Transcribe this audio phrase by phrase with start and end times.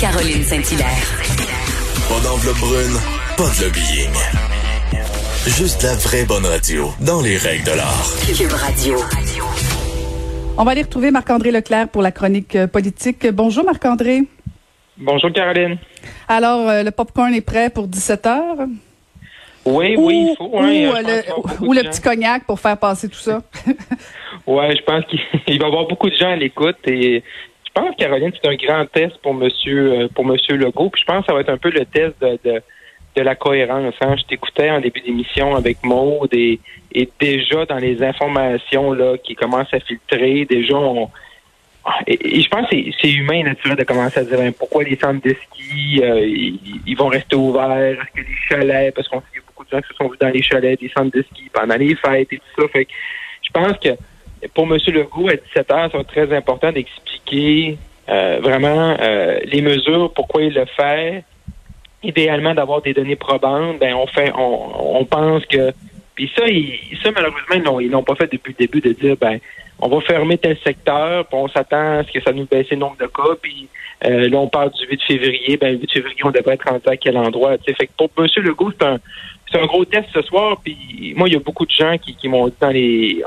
[0.00, 1.06] Caroline Saint-Hilaire.
[2.08, 2.96] Pas d'enveloppe brune,
[3.36, 4.10] pas de lobbying.
[5.46, 8.06] Juste la vraie bonne radio, dans les règles de l'art.
[8.26, 8.96] Cube Radio.
[10.56, 13.26] On va aller retrouver Marc-André Leclerc pour la chronique euh, politique.
[13.32, 14.22] Bonjour Marc-André.
[14.96, 15.76] Bonjour Caroline.
[16.28, 18.56] Alors, euh, le popcorn est prêt pour 17 heures?
[19.66, 20.50] Oui, ou, oui, il faut.
[20.58, 21.02] hein, ou, euh,
[21.60, 23.42] le, ou le petit cognac pour faire passer tout ça?
[24.46, 27.22] Ouais, je pense qu'il il va y avoir beaucoup de gens à l'écoute et
[27.96, 30.90] Caroline, c'est un grand test pour Monsieur euh, pour Monsieur Legault.
[30.96, 32.62] Je pense que ça va être un peu le test de,
[33.22, 33.94] la cohérence.
[34.00, 34.16] Hein.
[34.16, 36.58] Je t'écoutais en début d'émission avec Maude et,
[37.20, 41.10] déjà dans les informations là qui commencent à filtrer, déjà on
[42.06, 44.96] et, je pense que c'est- c'est humain naturel de commencer à dire hein, pourquoi les
[44.96, 46.20] centres de ski euh,
[46.86, 49.88] ils, vont rester ouverts, est-ce que les chalets, parce qu'on sait beaucoup de gens qui
[49.88, 52.68] se sont vus dans les chalets des centres de ski pendant les fêtes et tout
[52.72, 52.80] ça.
[53.42, 53.90] Je pense que
[54.54, 54.78] pour M.
[54.88, 60.12] Legault, à 17 heures, ça va être très important d'expliquer euh, vraiment euh, les mesures,
[60.12, 61.24] pourquoi il le fait.
[62.02, 63.78] Idéalement, d'avoir des données probantes.
[63.78, 65.72] Ben, on fait, on, pense que.
[66.14, 68.92] Puis ça, ils, ça malheureusement, ils l'ont, ils l'ont pas fait depuis le début de
[68.92, 69.38] dire, ben,
[69.78, 72.76] on va fermer tel secteur, puis on s'attend à ce que ça nous baisse le
[72.76, 73.68] nombre de cas, puis
[74.06, 76.86] euh, là, on parle du 8 février, ben, le 8 février, on devrait être rendu
[76.86, 77.56] à quel endroit.
[77.64, 78.26] Fait que pour M.
[78.36, 78.98] Legault, c'est un,
[79.50, 82.14] c'est un gros test ce soir, puis moi, il y a beaucoup de gens qui,
[82.14, 83.22] qui m'ont dit dans les,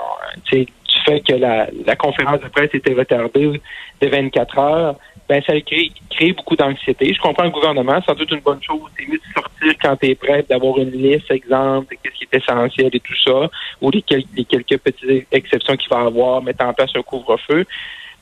[1.04, 3.62] fait que la, la conférence de presse était retardée
[4.02, 4.96] de 24 heures,
[5.30, 7.14] ben ça a créé, beaucoup d'anxiété.
[7.14, 8.82] Je comprends le gouvernement, sans doute une bonne chose.
[8.98, 12.28] C'est mieux de sortir quand tu es prêt, d'avoir une liste, exemple, de qu'est-ce qui
[12.32, 13.50] est essentiel et tout ça,
[13.82, 17.02] ou les, quel- les quelques petites exceptions qu'il va y avoir, mettre en place un
[17.02, 17.66] couvre-feu.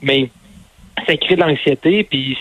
[0.02, 0.30] Mais
[1.08, 2.38] ça crée de l'anxiété, puis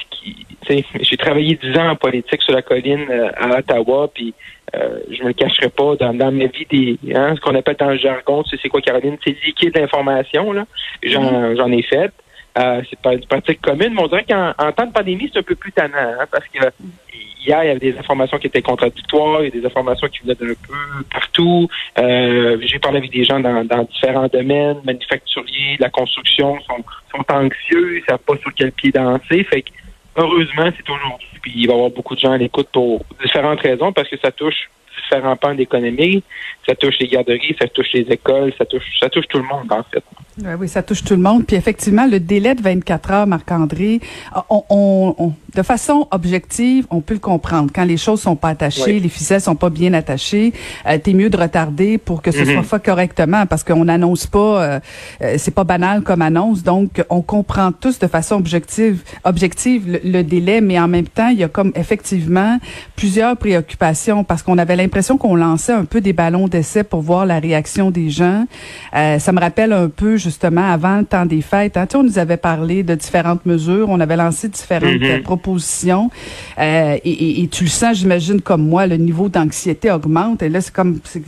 [0.68, 4.34] j'ai travaillé dix ans en politique sur la colline euh, à Ottawa, puis
[4.74, 7.76] euh, je me le cacherai pas dans, dans ma vie des hein, ce qu'on appelle
[7.78, 10.66] dans le jargon, tu sais c'est quoi Caroline, c'est liquide d'information là.
[11.02, 12.12] J'en j'en ai fait.
[12.58, 15.38] Euh, c'est pas une pratique commune, mais on dirait qu'en en temps de pandémie, c'est
[15.38, 16.58] un peu plus tannant, hein, parce que
[17.42, 20.20] hier, il y avait des informations qui étaient contradictoires, il y a des informations qui
[20.22, 21.68] venaient d'un peu partout.
[21.98, 27.24] Euh, J'ai parlé avec des gens dans, dans différents domaines, manufacturiers, la construction, sont, sont
[27.32, 29.44] anxieux, ils savent pas sur quel pied danser.
[29.44, 29.70] Fait que
[30.16, 31.28] heureusement, c'est aujourd'hui.
[31.40, 34.16] Puis il va y avoir beaucoup de gens à l'écoute pour différentes raisons, parce que
[34.18, 34.68] ça touche
[35.02, 36.22] différents pans d'économie,
[36.70, 39.70] ça touche les garderies, ça touche les écoles, ça touche ça touche tout le monde
[39.72, 40.04] en fait.
[40.46, 41.44] Ouais, oui, ça touche tout le monde.
[41.44, 44.00] Puis effectivement, le délai de 24 heures, Marc-André,
[44.48, 47.70] on, on- on- de façon objective, on peut le comprendre.
[47.74, 49.00] Quand les choses sont pas attachées, Oui.
[49.00, 50.52] les ficelles sont pas bien attachées,
[50.86, 52.52] euh, t'es mieux de retarder pour que ce Mhm.
[52.52, 54.80] soit fait correctement, parce qu'on n'annonce pas, euh,
[55.22, 56.62] euh, c'est pas banal comme annonce.
[56.62, 61.28] Donc, on comprend tous de façon objective, objective le, le délai, mais en même temps,
[61.28, 62.58] il y a comme effectivement
[62.94, 67.26] plusieurs préoccupations, parce qu'on avait l'impression qu'on lançait un peu des ballons d'essai pour voir
[67.26, 68.46] la réaction des gens.
[68.96, 71.76] Euh, ça me rappelle un peu justement avant le temps des fêtes.
[71.76, 71.86] Hein.
[71.94, 75.04] On nous avait parlé de différentes mesures, on avait lancé différentes Mhm.
[75.04, 76.10] euh, propositions,
[76.58, 80.42] euh, et, et- et tu le sens, j'imagine comme moi, le niveau d'anxiété augmente.
[80.42, 81.22] Et là, c'est comme c'est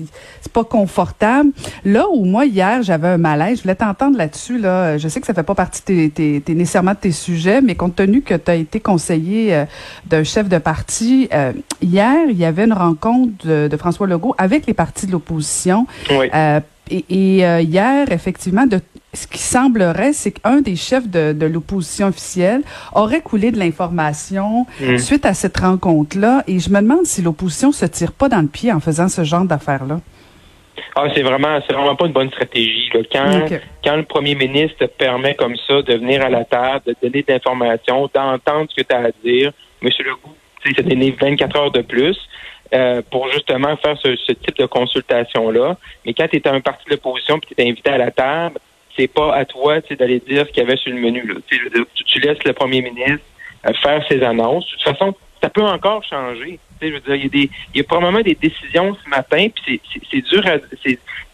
[0.52, 1.50] pas confortable.
[1.84, 4.58] Là où moi hier j'avais un malaise, je voulais t'entendre là-dessus.
[4.58, 7.12] Là, je sais que ça fait pas partie de tes, tes- tes- nécessairement de tes
[7.12, 9.64] sujets, mais compte tenu que tu as été conseiller euh,
[10.06, 11.28] d'un chef de parti,
[11.80, 15.86] hier il y avait une rencontre de, de François Legault avec les partis de l'opposition.
[16.10, 16.28] Oui.
[16.34, 18.80] Euh, et et, euh, hier, effectivement, de,
[19.14, 22.62] ce qui semblerait, c'est qu'un des chefs de, de l'opposition officielle
[22.94, 24.98] aurait coulé de l'information Mhm.
[24.98, 26.42] suite à cette rencontre-là.
[26.48, 29.22] Et je me demande si l'opposition se tire pas dans le pied en faisant ce
[29.24, 30.00] genre d'affaires-là.
[30.96, 32.90] Ah, c'est vraiment, c'est vraiment pas une bonne stratégie.
[32.92, 33.00] Là.
[33.10, 36.94] Quand, quand le premier ministre te permet comme ça de venir à la table, de
[37.02, 39.52] donner de l'information, d'entendre ce que tu as à dire,
[39.82, 39.88] M.
[40.00, 42.16] Legault, tu sais, s'est donné 24 heures de plus
[42.74, 45.76] euh, pour justement faire ce, ce type de consultation-là.
[46.04, 48.58] Mais quand tu es un parti de l'opposition et tu es invité à la table,
[48.96, 51.26] c'est pas à toi d'aller dire ce qu'il y avait sur le menu.
[51.26, 51.34] Là.
[51.46, 51.70] Tu,
[52.04, 53.24] tu, laisses le premier ministre
[53.66, 54.66] euh, faire ses annonces.
[54.66, 56.58] De toute façon, ça peut encore changer.
[56.80, 59.80] Je veux dire, il y a y a probablement des décisions ce matin, puis
[60.10, 60.56] c'est- dur à,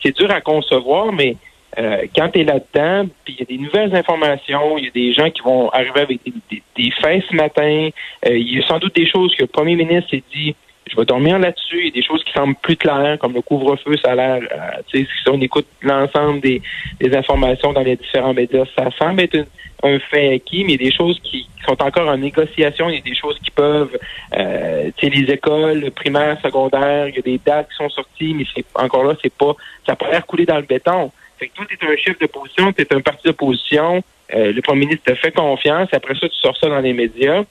[0.02, 1.36] c'est dur à concevoir, mais
[1.78, 4.90] euh, quand tu es là-dedans, puis il y a des nouvelles informations, il y a
[4.90, 7.88] des gens qui vont arriver avec des, des, des faits ce matin,
[8.26, 10.54] euh, il y a sans doute des choses que le premier ministre s'est dit,
[10.90, 13.42] je vais dormir là-dessus, il y a des choses qui semblent plus claires, comme le
[13.42, 16.60] couvre-feu, ça a l'air, euh, tu sais, si on écoute l'ensemble des,
[17.00, 19.46] des informations dans les différents médias, ça semble être une-
[19.84, 22.94] un fait acquis, mais il y a des choses qui, sont encore en négociation, il
[22.96, 23.96] y a des choses qui peuvent,
[24.36, 28.64] euh, les écoles primaires, secondaires, il y a des dates qui sont sorties, mais c'est
[28.74, 29.54] encore là, c'est pas,
[29.86, 31.12] ça pas l'air coulé dans le béton.
[31.38, 34.02] Fait que toi, tu es un chef d'opposition, tu es un parti d'opposition,
[34.34, 37.42] euh, le premier ministre te fait confiance, après ça, tu sors ça dans les médias.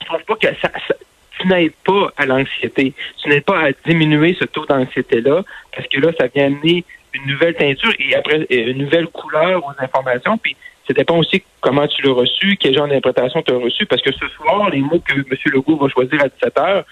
[0.00, 0.94] Je trouve pas que ça, ça-
[1.42, 2.94] tu n'aides pas à l'anxiété.
[3.22, 5.42] Tu n'aides pas à diminuer ce taux d'anxiété-là,
[5.74, 6.84] parce que là, ça vient amener
[7.14, 10.38] une nouvelle teinture et après une nouvelle couleur aux informations.
[10.38, 10.56] Puis
[10.86, 14.12] Ça dépend aussi comment tu l'as reçu, quel genre d'interprétation tu as reçu, parce que
[14.12, 15.24] ce soir, les mots que M.
[15.46, 16.84] Legault va choisir à 17 heures,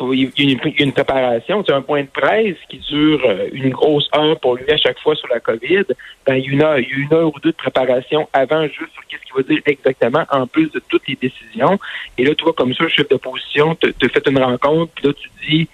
[0.00, 0.12] a
[0.78, 4.70] une, préparation, c'est un point de presse qui dure euh, une grosse heure pour lui
[4.70, 5.84] à chaque fois sur la COVID.
[6.26, 8.28] Ben, il y a une heure, il y a une heure ou deux de préparation
[8.32, 11.78] avant juste sur qu'est-ce qu'il va dire exactement, en plus de toutes les décisions.
[12.16, 15.06] Et là, tu vois, comme ça, le chef d'opposition te, te fait une rencontre, puis
[15.06, 15.68] là, tu dis,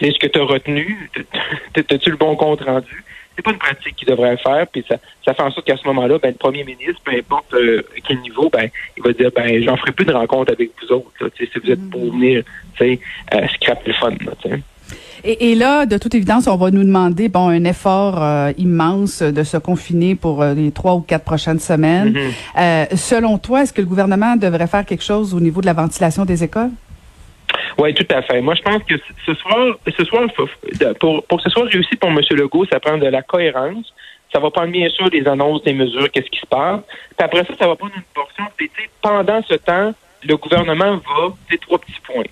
[0.00, 1.10] c'est ce que tu as retenu,
[1.74, 3.04] t'as-tu le bon compte rendu?
[3.40, 5.86] C'est pas une pratique qu'il devrait faire, puis ça, ça fait en sorte qu'à ce
[5.86, 9.62] moment-là, ben, le premier ministre, peu importe euh, quel niveau, ben, il va dire ben
[9.62, 12.42] j'en ferai plus de rencontres avec vous autres, si vous êtes pour venir
[12.82, 12.96] euh,
[13.54, 14.10] scraper le fun.
[15.24, 19.22] et, et, là, de toute évidence, on va nous demander bon un effort euh, immense
[19.22, 22.14] de se confiner pour les trois ou quatre prochaines semaines.
[22.56, 22.96] Mm-hmm.
[22.96, 26.26] selon toi, est-ce que le gouvernement devrait faire quelque chose au niveau de la ventilation
[26.26, 26.70] des écoles?
[27.78, 28.40] Oui, tout à fait.
[28.40, 28.94] Moi, je pense que
[29.26, 30.22] ce soir, ce soir,
[30.98, 32.20] pour, pour que ce soit réussi pour M.
[32.30, 33.92] Legault, ça prend de la cohérence.
[34.32, 36.80] Ça va prendre bien sûr des annonces, des mesures, qu'est-ce qui se passe.
[37.16, 38.44] Puis après ça, ça va prendre une portion.
[39.02, 42.24] Pendant ce temps, le gouvernement va, c'est trois petits points,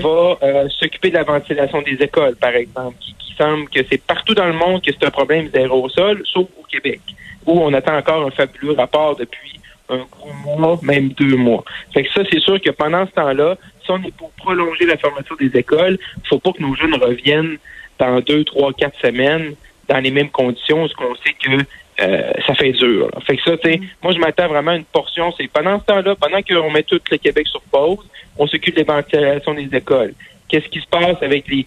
[0.00, 4.32] va euh, s'occuper de la ventilation des écoles, par exemple, qui, semble que c'est partout
[4.32, 7.02] dans le monde que c'est un problème d'aérosol, sauf au Québec,
[7.44, 11.64] où on attend encore un fabuleux rapport depuis un gros mois, même deux mois.
[11.92, 14.96] Fait que ça, c'est sûr que pendant ce temps-là, si on est pour prolonger la
[14.96, 17.58] formation des écoles, il faut pas que nos jeunes reviennent
[17.98, 19.54] dans deux, trois, quatre semaines
[19.88, 21.64] dans les mêmes conditions, ce qu'on sait que
[22.00, 23.10] euh, ça fait dur.
[23.26, 23.86] Fait que ça, tu sais, mm.
[24.02, 27.00] moi je m'attends vraiment à une portion, c'est pendant ce temps-là, pendant qu'on met tout
[27.10, 28.06] le Québec sur pause,
[28.36, 30.14] on s'occupe de l'éventualisation des écoles.
[30.48, 31.66] Qu'est-ce qui se passe avec les,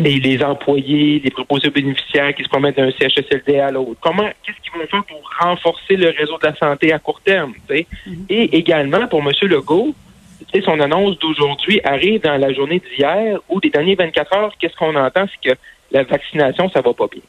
[0.00, 3.96] les, les employés, les proposés bénéficiaires qui se promènent d'un CHSLD à l'autre?
[4.00, 7.54] Comment, qu'est-ce qu'ils vont faire pour renforcer le réseau de la santé à court terme?
[7.68, 7.86] Mm-hmm.
[8.28, 9.32] Et également, pour M.
[9.42, 9.94] Legault,
[10.64, 14.96] son annonce d'aujourd'hui arrive dans la journée d'hier où des derniers 24 heures, qu'est-ce qu'on
[14.96, 15.26] entend?
[15.26, 15.58] C'est que
[15.92, 17.22] la vaccination, ça va pas bien.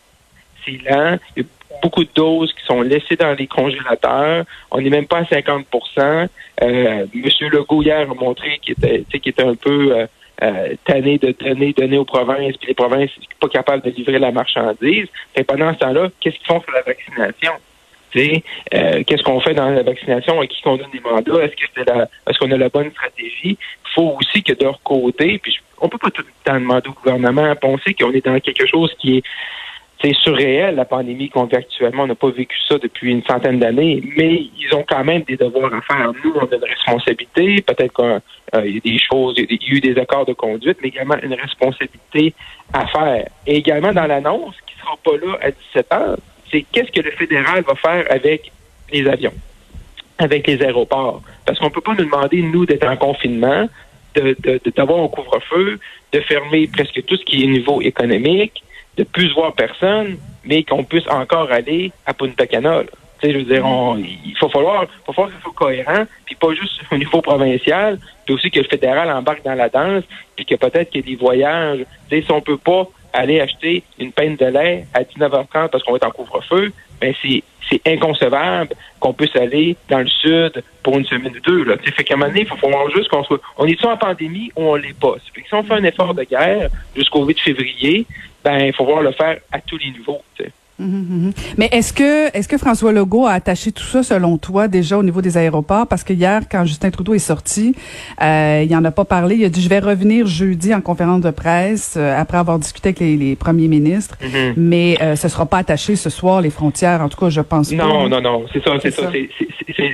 [0.65, 1.18] C'est lent.
[1.35, 4.45] Il y a beaucoup de doses qui sont laissées dans les congélateurs.
[4.69, 5.63] On n'est même pas à 50%
[5.97, 6.27] euh,
[6.62, 7.50] M.
[7.51, 10.07] Legault hier a montré qu'il était, qu'il était un peu euh,
[10.44, 14.32] euh, de donner, donner aux provinces, puis les provinces sont pas capables de livrer la
[14.32, 15.08] marchandise.
[15.48, 17.54] Pendant ce temps-là, qu'est-ce qu'ils font sur la vaccination?
[18.16, 21.72] Euh, qu'est-ce qu'on fait dans la vaccination, à qui qu'on donne des mandats, est-ce que
[21.76, 23.58] c'est la, est-ce qu'on a la bonne stratégie?
[23.58, 26.90] Il faut aussi que de leur côté, puis on peut pas tout le temps demander
[26.90, 29.24] au gouvernement à penser qu'on est dans quelque chose qui est
[30.01, 32.03] c'est surréel, la pandémie qu'on vit actuellement.
[32.03, 35.38] On n'a pas vécu ça depuis une centaine d'années, mais ils ont quand même des
[35.38, 36.12] devoirs à faire.
[36.24, 37.62] Nous, on a une responsabilité.
[37.62, 40.89] Peut-être qu'il y a des choses, il y a eu des accords de conduite, mais
[40.89, 42.33] également une responsabilité
[42.74, 43.27] à faire.
[43.45, 46.18] Et également dans l'annonce, qui ne sera pas là à 17 heures,
[46.51, 48.51] c'est qu'est-ce que le fédéral va faire avec
[48.92, 49.33] les avions,
[50.18, 51.21] avec les aéroports?
[51.45, 53.68] Parce qu'on ne peut pas nous demander, nous, d'être en confinement,
[54.15, 55.80] d'avoir de, un couvre-feu,
[56.12, 58.63] de fermer presque tout ce qui est niveau économique,
[58.98, 62.82] de plus voir personne, mais qu'on puisse encore aller à Punta Cana.
[63.24, 63.66] je veux dire,
[63.98, 68.00] il faut falloir, faut falloir que ce soit cohérent, puis pas juste au niveau provincial,
[68.26, 70.04] puis aussi que le fédéral embarque dans la danse,
[70.36, 71.86] puis que peut-être qu'il y a des voyages.
[72.10, 75.98] Si on peut pas aller acheter une peine de lait à 19h30 parce qu'on va
[75.98, 81.06] être en couvre-feu, ben c'est c'est inconcevable qu'on puisse aller dans le sud pour une
[81.06, 81.63] semaine ou deux.
[81.63, 81.75] Là.
[81.77, 83.39] Fait qu'à un moment donné, il faut voir juste qu'on soit.
[83.57, 85.15] On est-tu en pandémie ou on l'est pas?
[85.33, 88.06] Fait que si on fait un effort de guerre jusqu'au 8 février,
[88.44, 90.21] ben il faut voir le faire à tous les niveaux.
[91.57, 95.04] Mais est-ce que est-ce que François Legault a attaché tout ça selon toi déjà au
[95.04, 95.88] niveau des aéroports?
[95.88, 97.76] Parce que hier quand Justin Trudeau est sorti,
[98.21, 99.35] euh, il en a pas parlé.
[99.35, 102.90] Il a dit je vais revenir jeudi en conférence de presse euh, après avoir discuté
[102.90, 104.54] avec les, premiers ministres, mhm.
[104.57, 107.02] mais euh, ce sera pas attaché ce soir les frontières.
[107.02, 107.85] En tout cas, je pense non, pas.
[107.88, 109.09] Non, non, non, c'est ça, c'est ça,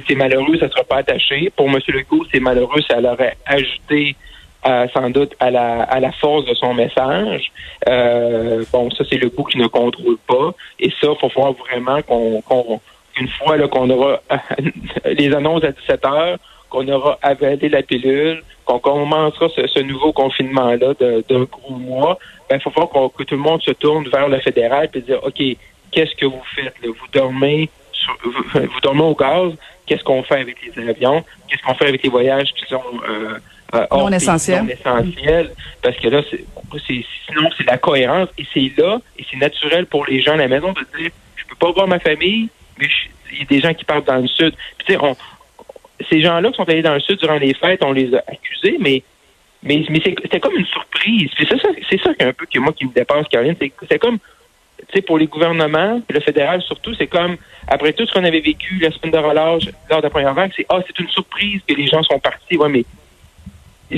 [0.07, 1.51] c'est malheureux, ça sera pas attaché.
[1.55, 1.79] Pour M.
[1.87, 4.15] Legault, c'est malheureux, ça l'aurait ajouté
[4.65, 7.51] euh, sans doute à la, à la force de son message.
[7.87, 10.53] Euh, bon, ça, c'est le goût qui ne contrôle pas.
[10.79, 12.81] Et ça, il faut voir vraiment qu'on,
[13.19, 14.21] une fois qu'on aura
[15.05, 16.37] les annonces à 17 heures,
[16.69, 22.17] qu'on aura avalé la pilule, qu'on commencera ce, nouveau confinement-là d'un gros mois,
[22.49, 25.19] ben, il faut voir que tout le monde se tourne vers le fédéral et dire,
[25.23, 25.41] OK,
[25.91, 26.73] qu'est-ce que vous faites?
[26.83, 27.69] Vous dormez
[28.23, 29.53] vous, dormez au gaz,
[29.85, 31.23] qu'est-ce qu'on fait avec les avions?
[31.47, 33.37] Qu'est-ce qu'on fait avec les voyages qui sont euh,
[33.75, 35.51] euh, non essentiel.
[35.81, 40.05] parce que là, c'est, sinon, c'est la cohérence et c'est là, et c'est naturel pour
[40.05, 42.49] les gens à la maison de dire, je peux pas voir ma famille,
[42.79, 42.87] mais
[43.31, 44.53] il y a des gens qui partent dans le sud.
[44.77, 44.99] Puis, tu sais,
[46.09, 48.77] ces gens-là qui sont allés dans le sud durant les fêtes, on les a accusés,
[48.79, 49.03] mais
[49.63, 51.29] mais, mais c'était comme une surprise.
[51.37, 51.55] C'est ça,
[51.89, 53.55] c'est ça un peu que moi qui me dépasse, Caroline.
[53.59, 54.19] C'est comme,
[54.77, 58.39] tu sais, pour les gouvernements, le fédéral surtout, c'est comme, après tout ce qu'on avait
[58.39, 61.61] vécu la semaine de relâche lors de la première vague, c'est, ah, c'est une surprise
[61.67, 62.57] que les gens sont partis.
[62.57, 62.85] Ouais, mais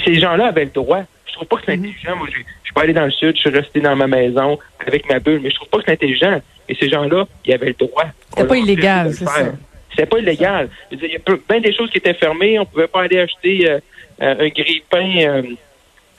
[0.04, 1.04] ces gens-là avaient le droit.
[1.28, 1.86] Je trouve pas que c'est mhm.
[1.86, 2.16] intelligent.
[2.16, 4.58] Moi, je, je suis pas allé dans le sud, je suis resté dans ma maison
[4.86, 6.42] avec ma bulle, mais je trouve pas que c'est intelligent.
[6.68, 8.06] Et ces gens-là, ils avaient le droit.
[8.30, 9.52] C'était pas illégal, c'est ça.
[9.90, 10.70] C'était pas illégal.
[10.92, 12.60] Il y a plein des choses qui étaient fermées.
[12.60, 13.80] On pouvait pas aller acheter euh,
[14.20, 15.44] un grille-pain,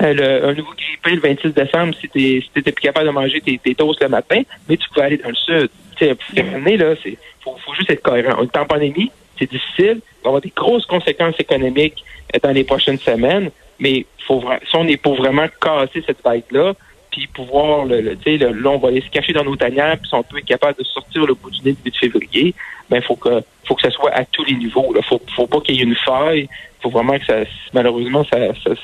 [0.01, 3.75] un nouveau grille-pain le 26 décembre si tu n'étais plus capable de manger tes, tes,
[3.75, 5.71] toasts le matin, mais tu pouvais aller dans le sud.
[5.97, 8.37] Tu sais, là, c'est faut, faut juste être cohérent.
[8.39, 10.01] On est en pandémie, c'est difficile.
[10.01, 12.05] Il va y avoir des grosses conséquences économiques
[12.43, 16.75] dans les prochaines semaines, mais faut, si on est pour vraiment casser cette vague-là,
[17.11, 20.09] puis pouvoir, le, le, le, là, on va aller se cacher dans nos tanières, puis
[20.09, 22.55] si on peut être capable de sortir le bout du nez début de février,
[22.89, 24.93] ben faut que faut que ça soit à tous les niveaux.
[24.97, 26.49] Il faut, faut pas qu'il y ait une faille.
[26.81, 27.39] faut vraiment que ça,
[27.73, 28.75] malheureusement, ça, ça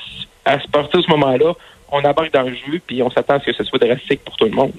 [0.47, 1.53] à partir de ce moment-là,
[1.91, 4.35] on embarque dans le jeu, puis on s'attend à ce que ce soit drastique pour
[4.35, 4.71] tout le monde.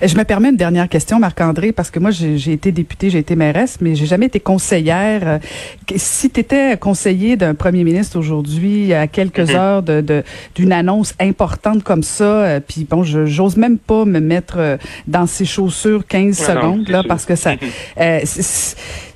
[0.00, 3.34] Je me permets une dernière question, Marc-André, parce que moi, j'ai été députée, j'ai été
[3.34, 5.22] mairesse, mais j'ai jamais été conseillère.
[5.24, 5.38] Euh,
[5.96, 9.56] si tu étais conseiller d'un premier ministre aujourd'hui, à quelques mhm.
[9.56, 10.22] heures de
[10.54, 14.76] d'une annonce importante comme ça, euh, puis bon, j'ose même pas me mettre euh,
[15.06, 17.54] dans ses chaussures 15 secondes, là, parce que ça...
[17.54, 17.58] Mhm.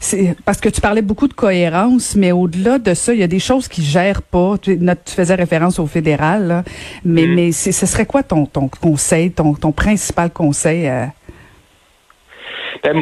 [0.02, 3.28] C'est parce que tu parlais beaucoup de cohérence, mais au-delà de ça, il y a
[3.28, 4.56] des choses qui gèrent pas.
[4.61, 6.64] Tu, tu faisais référence au fédéral, là,
[7.04, 7.35] mais, mhm.
[7.35, 10.88] mais ce serait quoi ton, ton conseil, ton, ton principal conseil?
[10.88, 11.06] Euh?
[12.82, 12.97] Ben,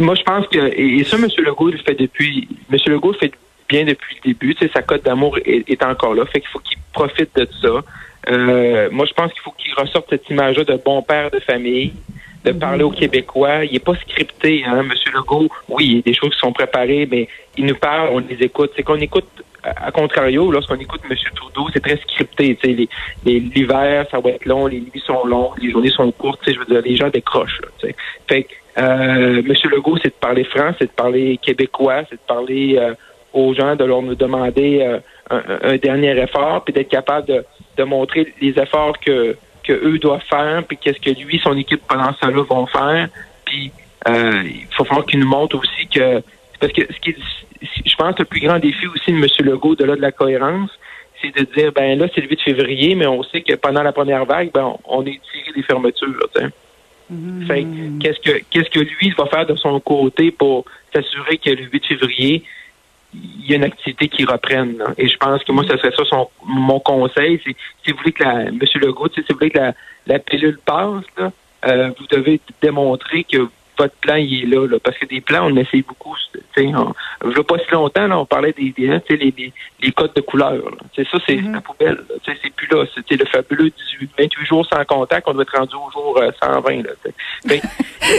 [0.00, 1.28] moi, je pense que, et ça, M.
[1.38, 2.78] Legault le fait depuis, M.
[2.86, 3.32] Legault le fait
[3.68, 4.56] bien depuis le début.
[4.56, 6.26] Tu sais, sa cote d'amour est, encore là.
[6.26, 7.84] Fait qu'il faut qu'il profite de ça.
[8.28, 11.92] Euh, moi, je pense qu'il faut qu'il ressorte cette image-là de bon père de famille,
[12.44, 13.64] de parler aux Québécois.
[13.64, 14.92] Il n'est pas scripté, hein, M.
[15.14, 15.48] Legault.
[15.68, 18.36] Oui, il y a des choses qui sont préparées, mais il nous parle, on les
[18.40, 18.72] écoute.
[18.76, 19.28] C'est qu'on écoute
[19.62, 21.16] à contrario, lorsqu'on écoute M.
[21.34, 22.58] Trudeau, c'est très scripté.
[22.62, 22.88] Les,
[23.24, 26.40] les, l'hiver, ça va être long, les nuits sont longues, les journées sont courtes.
[26.46, 27.60] Je veux dire, les gens décrochent.
[27.62, 27.90] Là,
[28.26, 28.46] fait
[28.78, 29.54] euh, M.
[29.70, 32.94] Legault, c'est de parler franc, c'est de parler québécois, c'est de parler euh,
[33.32, 34.98] aux gens, de leur demander euh,
[35.30, 37.44] un, dernier effort, puis d'être capable de,
[37.76, 39.36] de montrer les efforts que,
[39.70, 43.08] que eux doivent faire, puis qu'est-ce que lui, son équipe pendant ça là vont faire.
[43.44, 43.70] Puis
[44.08, 46.22] euh, il faut falloir qu'il nous montre aussi que
[46.58, 47.16] parce que ce qui est
[47.84, 49.26] je pense que le plus grand défi aussi de M.
[49.40, 50.70] Legault, de là de la cohérence,
[51.20, 53.92] c'est de dire, ben là, c'est le 8 février, mais on sait que pendant la
[53.92, 56.30] première vague, ben, on est tiré des fermetures.
[57.12, 57.98] Mm-hmm.
[57.98, 61.86] qu'est-ce que qu'est-ce que lui va faire de son côté pour s'assurer que le 8
[61.86, 62.44] février,
[63.14, 64.82] il y a une activité qui reprenne.
[64.96, 67.40] Et je pense que moi, ce serait ça son, mon conseil.
[67.44, 68.58] C'est si vous voulez que la, M.
[68.74, 69.74] Legault, si vous voulez que la,
[70.06, 71.32] la pilule passe, là,
[71.66, 73.48] euh, vous devez démontrer que
[73.80, 76.14] votre plan il est là, là, parce que des plans, on essaye beaucoup.
[76.56, 76.92] On,
[77.24, 80.12] ne veut pas si longtemps, là, on parlait des, des hein, les, les, les, codes
[80.14, 80.60] de couleur.
[80.94, 81.52] C'est ça, c'est mm-hmm.
[81.52, 81.98] la poubelle.
[82.26, 82.84] C'est plus là.
[82.94, 85.26] C'était le fabuleux 18, 28 jours sans contact.
[85.26, 86.70] On doit être rendu au jour 120.
[86.70, 87.58] Euh, là,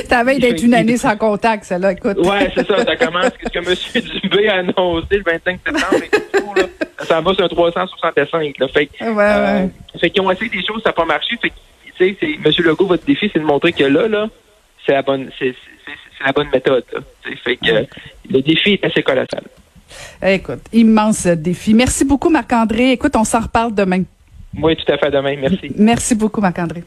[0.10, 2.18] T'avais d'être une année sans contact, ça là, écoute.
[2.18, 2.84] Ouais, c'est ça.
[2.84, 3.32] Ça commence.
[3.44, 4.04] Ce que M.
[4.24, 6.64] Dubé a annoncé le 25 septembre et tout, là,
[7.04, 8.58] ça va sur un 365.
[8.58, 8.68] Là.
[8.70, 9.20] Fait, ouais, ouais.
[9.20, 9.68] Euh,
[10.00, 11.38] fait qu'ils ont essayé des choses, ça n'a pas marché.
[11.40, 11.52] Fait
[12.02, 12.52] sais, M.
[12.66, 14.28] Legault, votre défi, c'est de montrer que là, là,
[14.86, 15.56] c'est la bonne, c'est,
[16.26, 16.86] la bonne méthode.
[17.44, 17.88] Fait que
[18.30, 19.44] le défi est assez colossal.
[20.24, 21.74] Écoute, immense défi.
[21.74, 22.92] Merci beaucoup, Marc-André.
[22.92, 24.04] Écoute, on s'en reparle demain.
[24.62, 25.36] Oui, tout à fait demain.
[25.38, 25.72] Merci.
[25.78, 26.84] Merci beaucoup, Marc-André.